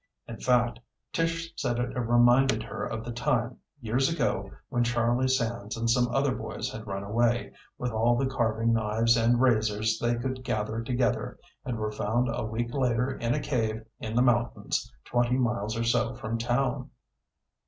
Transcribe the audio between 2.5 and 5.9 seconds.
her of the time, years ago, when Charlie Sands and